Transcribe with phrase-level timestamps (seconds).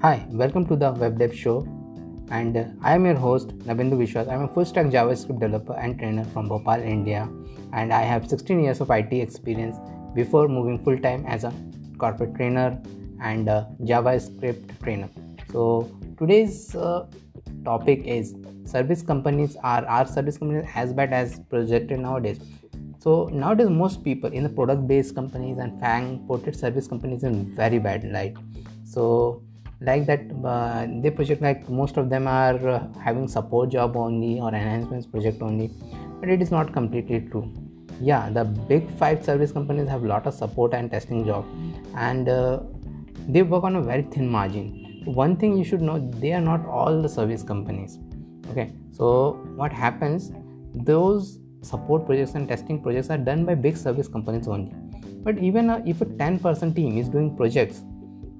[0.00, 1.66] Hi, welcome to the Web Dev Show.
[2.30, 4.28] And uh, I am your host, Nabendu Biswas.
[4.28, 7.28] I am a full stack JavaScript developer and trainer from Bhopal, India.
[7.72, 9.74] And I have 16 years of IT experience
[10.14, 11.52] before moving full time as a
[11.98, 12.80] corporate trainer
[13.20, 15.08] and JavaScript trainer.
[15.50, 17.06] So, today's uh,
[17.64, 18.36] topic is
[18.66, 22.38] service companies are are service companies as bad as projected nowadays
[23.00, 27.44] so nowadays most people in the product based companies and FAANG ported service companies in
[27.56, 28.36] very bad light
[28.84, 29.42] so
[29.80, 34.40] like that uh, they project like most of them are uh, having support job only
[34.40, 35.70] or enhancements project only
[36.20, 37.52] but it is not completely true.
[38.00, 41.44] Yeah the big five service companies have lot of support and testing job
[41.96, 42.60] and uh,
[43.28, 45.02] they work on a very thin margin.
[45.04, 47.98] One thing you should know they are not all the service companies.
[48.50, 50.32] Okay so what happens
[50.74, 54.72] those support projects and testing projects are done by big service companies only.
[55.22, 57.82] But even uh, if a 10% team is doing projects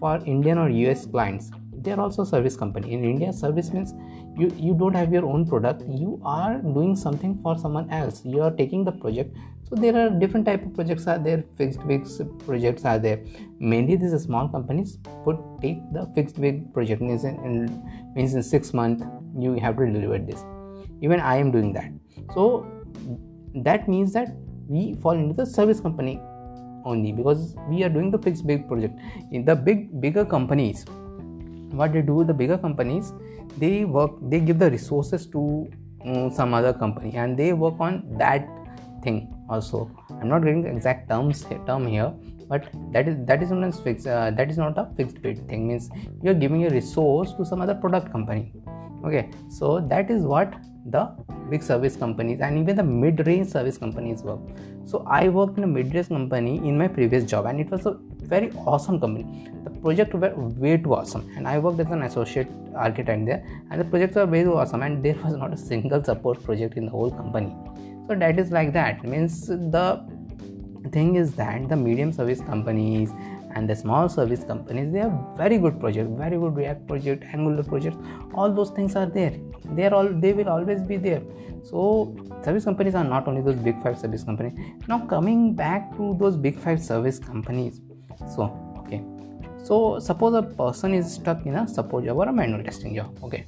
[0.00, 1.50] for Indian or US clients.
[1.82, 2.92] They are also service company.
[2.92, 3.94] In India, service means
[4.36, 5.82] you, you don't have your own product.
[5.88, 8.22] You are doing something for someone else.
[8.24, 9.36] You are taking the project.
[9.68, 11.44] So there are different type of projects are there.
[11.56, 12.06] Fixed bid
[12.44, 13.24] projects are there.
[13.58, 18.42] Mainly these small companies put take the fixed bid project means in, in means in
[18.42, 19.04] six months
[19.38, 20.44] you have to deliver this.
[21.00, 21.90] Even I am doing that.
[22.34, 22.66] So
[23.54, 24.36] that means that
[24.68, 26.20] we fall into the service company
[26.84, 28.98] only because we are doing the fixed bid project.
[29.32, 30.86] In the big bigger companies
[31.72, 33.12] what they do the bigger companies
[33.58, 35.68] they work they give the resources to
[36.04, 38.48] um, some other company and they work on that
[39.02, 39.90] thing also.
[40.20, 42.12] I'm not getting the exact terms term here
[42.48, 45.68] but that is that is a fixed uh, that is not a fixed bid thing.
[45.68, 45.90] Means
[46.22, 48.52] you're giving a resource to some other product company.
[49.04, 50.54] Okay so that is what
[50.86, 51.04] the
[51.50, 54.40] big service companies and even the mid-range service companies work
[54.90, 57.96] so i worked in a mid-range company in my previous job and it was a
[58.32, 59.50] very awesome company.
[59.64, 60.32] The project were
[60.64, 64.26] way too awesome and i worked as an associate architect there and the projects were
[64.26, 67.52] way too awesome and there was not a single support project in the whole company.
[68.06, 69.04] So that is like that.
[69.04, 69.86] Means the
[70.92, 73.10] thing is that the medium service companies
[73.54, 77.62] and the small service companies they have very good project very good react project angular
[77.62, 77.96] project
[78.34, 79.34] all those things are there.
[79.74, 81.22] They are all they will always be there.
[81.62, 84.58] So service companies are not only those big five service companies.
[84.88, 87.80] Now coming back to those big five service companies.
[88.34, 89.02] So okay.
[89.62, 93.16] So suppose a person is stuck in a support job or a manual testing job
[93.24, 93.44] okay.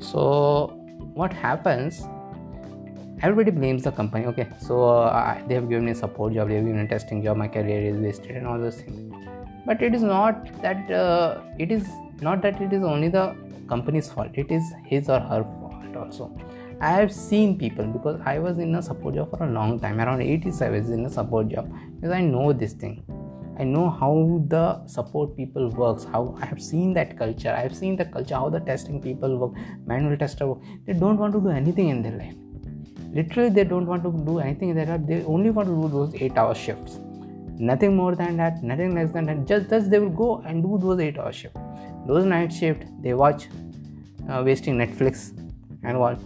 [0.00, 0.66] So
[1.14, 2.06] what happens
[3.22, 4.48] everybody blames the company okay?
[4.60, 7.22] So uh, they have given me a support job they have given me a testing
[7.22, 9.12] job my career is wasted and all those things.
[9.64, 11.88] But it is not that uh, it is
[12.20, 13.36] not that it is only the
[13.68, 16.38] company's fault it is his or her fault also.
[16.80, 19.98] I have seen people because i was in a support job for a long time
[19.98, 23.02] around 87 was in a support job because i know this thing.
[23.58, 27.74] I know how the support people works how i have seen that culture i have
[27.74, 29.52] seen the culture how the testing people work
[29.86, 30.58] manual tester work.
[30.86, 32.34] They don't want to do anything in their life
[33.18, 34.70] literally they don't want to do anything.
[34.70, 36.98] In their life they only want to do those eight hour shifts.
[37.58, 39.46] Nothing more than that nothing less than that.
[39.54, 41.56] Just just they will go and do those eight hour shift
[42.06, 43.48] those night shift they watch
[44.30, 45.30] uh, wasting netflix
[45.82, 46.18] and what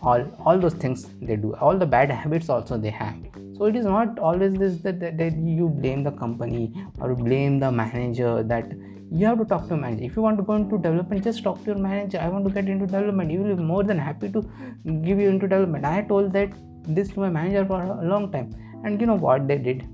[0.00, 1.54] all all those things they do.
[1.56, 3.16] All the bad habits also they have.
[3.56, 7.58] So it is not always this that, that, that you blame the company or blame
[7.58, 8.70] the manager that
[9.10, 11.58] you have to talk to manager if you want to go into development just talk
[11.64, 14.30] to your manager i want to get into development you will be more than happy
[14.30, 14.42] to
[15.06, 16.50] give you into development i told that
[16.86, 18.50] this to my manager for a long time
[18.84, 19.86] and you know what they did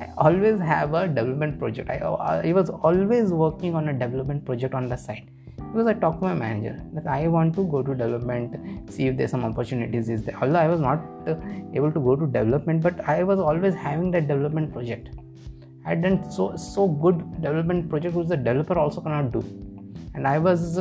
[0.00, 1.88] I always have a development project.
[1.88, 6.20] I, I was always working on a development project on the side because I talked
[6.20, 10.08] to my manager that I want to go to development, see if there's some opportunities.
[10.08, 10.36] Is there?
[10.42, 11.36] Although I was not uh,
[11.72, 15.10] able to go to development, but I was always having that development project.
[15.84, 19.42] I had done so so good development project which the developer also cannot do,
[20.14, 20.80] and I was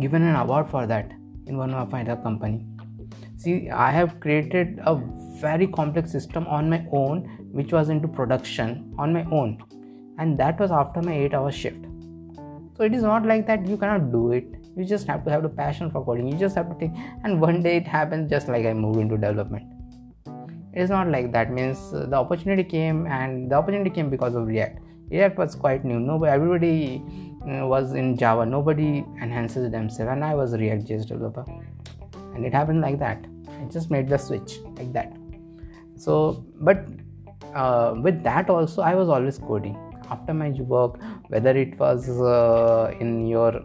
[0.00, 1.10] given an award for that
[1.46, 2.64] in one of my other company.
[3.36, 4.94] See, I have created a
[5.40, 9.62] very complex system on my own which was into production on my own.
[10.18, 11.84] And that was after my 8 hour shift.
[12.76, 14.46] So it is not like that you cannot do it.
[14.76, 16.32] You just have to have the passion for coding.
[16.32, 19.16] You just have to think and one day it happens just like i moved into
[19.16, 19.73] development
[20.74, 21.52] it is not like that.
[21.52, 24.80] Means uh, the opportunity came and the opportunity came because of react.
[25.10, 26.00] React was quite new.
[26.00, 27.02] Nobody everybody
[27.48, 28.44] uh, was in java.
[28.44, 30.10] Nobody enhances themselves.
[30.10, 31.44] And i was a react js developer.
[32.34, 33.24] And it happened like that.
[33.48, 35.12] I just made the switch like that.
[35.96, 36.88] So but
[37.54, 39.78] uh, with that also i was always coding.
[40.10, 43.62] After my work whether it was uh, in your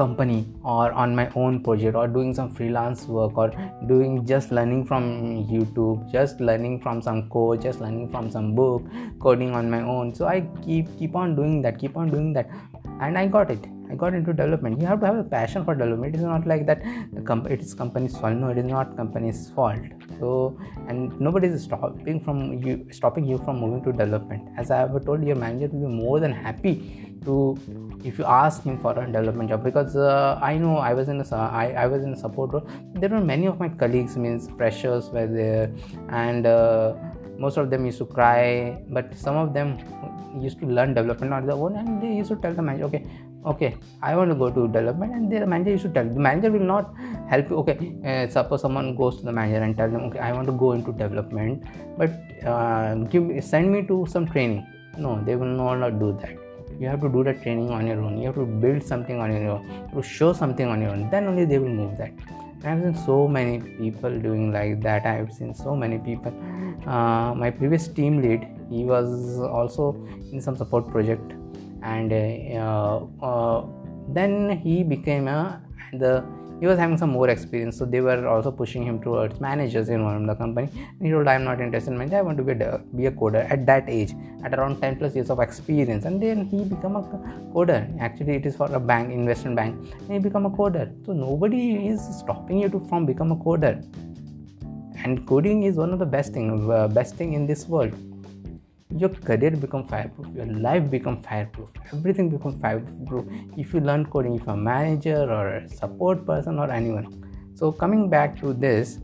[0.00, 3.50] company or on my own project or doing some freelance work or
[3.92, 5.04] doing just learning from
[5.52, 8.82] youtube just learning from some code just learning from some book
[9.20, 12.50] coding on my own so i keep keep on doing that keep on doing that
[13.00, 14.80] and i got it I got into development.
[14.80, 16.14] You have to have a passion for development.
[16.14, 16.82] It is not like that.
[17.12, 18.34] The com- it is company's fault.
[18.34, 19.78] No, it is not company's fault.
[20.18, 20.58] So,
[20.88, 24.48] and nobody is stopping from you, stopping you from moving to development.
[24.56, 27.58] As I have told, your manager will be more than happy to
[28.04, 31.20] if you ask him for a development job because uh, I know I was in
[31.20, 32.66] a I, I was in a support role.
[32.94, 35.70] There were many of my colleagues, means freshers were there,
[36.08, 36.94] and uh,
[37.38, 38.82] most of them used to cry.
[38.88, 39.78] But some of them
[40.40, 43.04] used to learn development on their own, and they used to tell the manager, okay,
[43.50, 43.68] okay
[44.02, 46.68] i want to go to development and the manager used to tell the manager will
[46.74, 46.92] not
[47.32, 50.32] help you okay uh, suppose someone goes to the manager and tell them okay i
[50.32, 51.62] want to go into development
[51.96, 52.10] but
[52.52, 54.66] uh, give send me to some training
[54.98, 56.45] no they will not do that
[56.78, 58.18] you have to do the training on your own.
[58.18, 59.90] You have to build something on your own.
[59.94, 61.10] To show something on your own.
[61.10, 62.12] Then only they will move that.
[62.64, 65.06] I've seen so many people doing like that.
[65.06, 66.32] I've seen so many people.
[66.86, 69.94] Uh, my previous team lead he was also
[70.32, 71.32] in some support project.
[71.82, 73.66] And uh, uh,
[74.08, 75.62] then he became a
[75.92, 76.24] the
[76.60, 80.04] he was having some more experience so they were also pushing him towards managers in
[80.04, 80.68] one of the company.
[80.72, 83.10] And he told i'm not interested in manager i want to be a, be a
[83.10, 84.14] coder at that age
[84.44, 86.04] at around 10 plus years of experience.
[86.04, 87.02] And then he become a
[87.54, 87.80] coder.
[88.00, 89.76] Actually it is for a bank investment bank.
[90.00, 90.86] And he become a coder.
[91.04, 93.74] So nobody is stopping you to from become a coder.
[95.04, 97.92] And coding is one of the best thing uh, best thing in this world
[99.00, 103.24] your career become fireproof your life become fireproof everything become fireproof
[103.56, 107.06] if you learn coding if a manager or a support person or anyone.
[107.54, 108.98] So coming back to this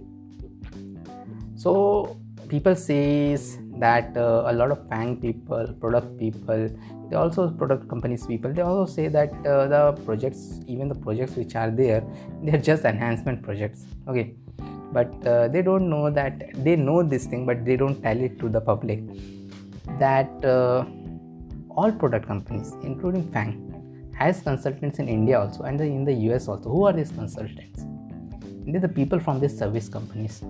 [1.56, 2.18] so
[2.48, 6.68] people says that uh, a lot of FAANG people product people
[7.08, 11.36] they also product companies people they also say that uh, the projects even the projects
[11.36, 12.02] which are there
[12.42, 14.34] they're just enhancement projects okay?
[14.92, 18.38] But uh, they don't know that they know this thing but they don't tell it
[18.40, 19.00] to the public
[19.98, 20.84] that uh,
[21.70, 26.68] all product companies, including FAANG, has consultants in India also and in the US also.
[26.68, 27.84] Who are these consultants?
[28.66, 30.42] They're the people from these service companies.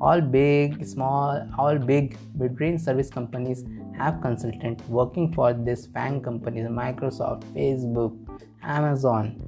[0.00, 3.64] All big, small, all big mid-range service companies
[3.96, 8.16] have consultants working for these FAANG companies, Microsoft, Facebook,
[8.62, 9.40] Amazon.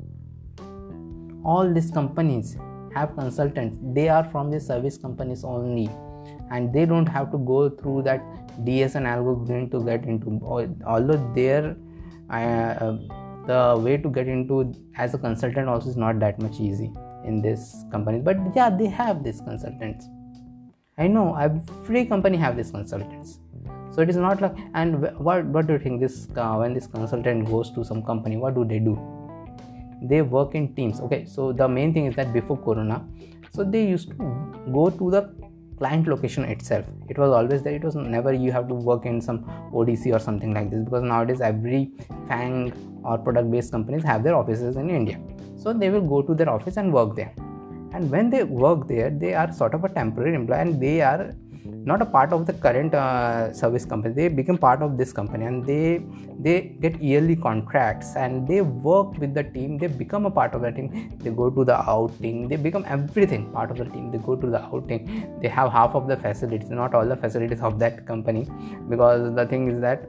[1.45, 2.57] All these companies
[2.95, 3.79] have consultants.
[3.83, 5.89] They are from the service companies only
[6.51, 8.21] and they don't have to go through that
[8.65, 10.41] DSN algorithm to get into
[10.87, 11.77] although there
[12.31, 12.97] uh,
[13.47, 16.93] the way to get into as a consultant also is not that much easy
[17.25, 18.19] in this company.
[18.19, 20.09] But yeah they have these consultants.
[20.99, 23.39] I know every company have these consultants.
[23.91, 26.87] So it is not like and what what do you think this uh, when this
[26.87, 28.99] consultant goes to some company what do they do?
[30.03, 31.01] They work in teams.
[31.01, 33.05] Okay so the main thing is that before corona
[33.53, 34.17] so they used to
[34.73, 35.23] go to the
[35.79, 36.85] client location itself.
[37.09, 37.75] It was always there.
[37.75, 39.41] It was never you have to work in some
[39.73, 41.91] odc or something like this because nowadays every
[42.29, 42.73] FAANG
[43.05, 45.19] or product based companies have their offices in india.
[45.57, 47.33] So they will go to their office and work there.
[47.93, 51.35] And when they work there they are sort of a temporary employee and they are
[51.91, 54.15] not a part of the current uh, service company.
[54.15, 56.03] They become part of this company and they
[56.39, 59.79] they get yearly contracts and they work with the team.
[59.79, 61.17] They become a part of the team.
[61.19, 62.49] They go to the outing.
[62.49, 64.11] They become everything part of the team.
[64.11, 65.39] They go to the outing.
[65.41, 68.49] They have half of the facilities not all the facilities of that company.
[68.89, 70.09] Because the thing is that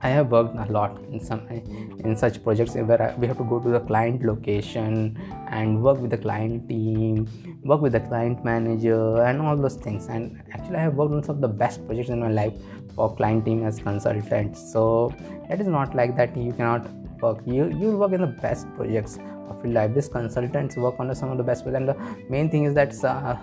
[0.00, 3.58] I have worked a lot in some in such projects where we have to go
[3.58, 7.26] to the client location and work with the client team,
[7.64, 10.06] work with the client manager, and all those things.
[10.06, 12.52] And actually, I have worked on some of the best projects in my life
[12.94, 14.72] for client team as consultants.
[14.72, 15.12] So
[15.50, 16.88] it is not like that you cannot
[17.20, 17.40] work.
[17.44, 19.94] You you work in the best projects of your life.
[19.94, 21.80] These consultants work on some of the best projects.
[21.80, 23.34] And the main thing is that uh,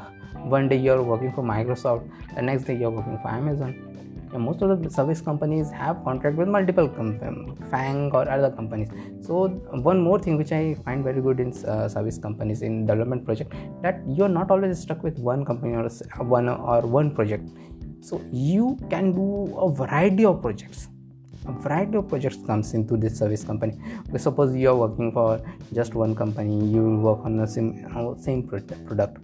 [0.55, 3.95] one day you're working for Microsoft, the next day you're working for Amazon
[4.34, 7.20] most of the service companies have contract with multiple com-
[7.72, 8.89] FAANG or other companies.
[9.22, 9.48] So
[9.89, 13.53] one more thing which i find very good in uh, service companies in development project
[13.82, 15.89] that you're not always stuck with one company or
[16.25, 17.48] one or one project.
[18.01, 20.89] So you can do a variety of projects.
[21.48, 23.74] A variety of projects comes into this service company.
[24.17, 25.41] Suppose you are working for
[25.74, 29.17] just one company you will work on the same, uh, same product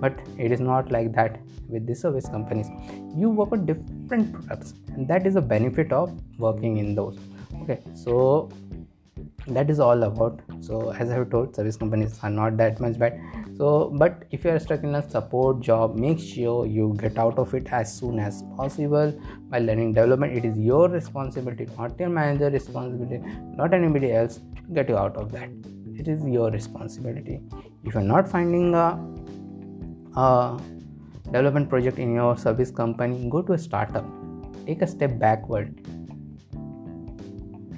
[0.00, 2.68] but it is not like that with the service companies.
[3.16, 7.18] You work on different products and that is a benefit of working in those.
[7.62, 8.50] Okay so
[9.46, 12.98] that is all about so as i have told service companies are not that much
[12.98, 13.20] bad.
[13.56, 17.38] So but if you are stuck in a support job make sure you get out
[17.38, 19.12] of it as soon as possible.
[19.50, 23.22] By learning development it is your responsibility not your manager responsibility
[23.56, 24.40] not anybody else
[24.72, 25.50] get you out of that.
[25.98, 27.40] It is your responsibility.
[27.84, 28.98] If you're not finding a
[30.16, 30.60] a
[31.24, 34.04] development project in your service company go to a startup.
[34.66, 35.80] Take a step backward.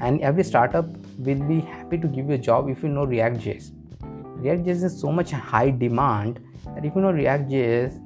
[0.00, 0.86] And every startup
[1.18, 3.72] will be happy to give you a job if you know react.js
[4.42, 6.40] react.js is so much high demand
[6.74, 8.00] that if you know react.js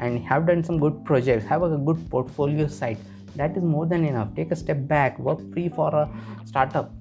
[0.00, 2.98] and have done some good projects have a good portfolio site
[3.38, 4.34] that is more than enough.
[4.34, 6.10] Take a step back work free for a
[6.44, 6.92] startup.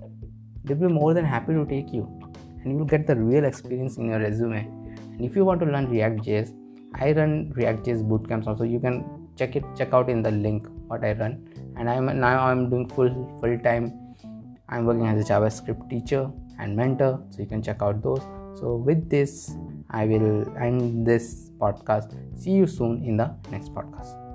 [0.64, 2.04] They'll be more than happy to take you.
[2.62, 4.68] And you will get the real experience in your resume.
[5.14, 6.54] And if you want to learn react.js
[6.96, 8.64] i run react.js bootcamps also.
[8.64, 11.48] You can check it check out in the link what i run.
[11.78, 13.94] And i'm now i'm doing full full time
[14.70, 16.30] i'm working as a javascript teacher
[16.60, 18.22] and mentor so you can check out those.
[18.60, 19.56] So with this
[19.90, 22.16] i will end this podcast.
[22.38, 24.28] See you soon in the next podcast